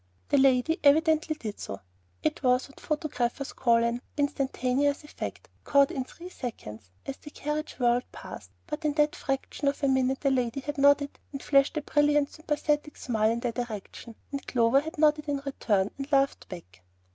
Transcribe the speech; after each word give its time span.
The 0.29 0.37
lady 0.39 0.79
evidently 0.83 1.35
did 1.35 1.59
so. 1.59 1.79
It 2.23 2.41
was 2.41 2.67
what 2.67 2.79
photographers 2.79 3.53
call 3.53 3.83
an 3.83 4.01
"instantaneous 4.17 5.03
effect," 5.03 5.47
caught 5.63 5.91
in 5.91 6.05
three 6.05 6.29
seconds, 6.29 6.89
as 7.05 7.17
the 7.17 7.29
carriage 7.29 7.73
whirled 7.77 8.11
past; 8.11 8.49
but 8.65 8.83
in 8.83 8.93
that 8.93 9.15
fraction 9.15 9.67
of 9.67 9.83
a 9.83 9.87
minute 9.87 10.21
the 10.21 10.31
lady 10.31 10.61
had 10.61 10.79
nodded 10.79 11.19
and 11.31 11.43
flashed 11.43 11.77
a 11.77 11.83
brilliant, 11.83 12.31
sympathetic 12.31 12.97
smile 12.97 13.29
in 13.29 13.41
their 13.41 13.51
direction, 13.51 14.15
and 14.31 14.47
Clover 14.47 14.79
had 14.79 14.97
nodded 14.97 15.29
in 15.29 15.37
return, 15.45 15.91
and 15.99 16.11
laughed 16.11 16.49
back. 16.49 16.81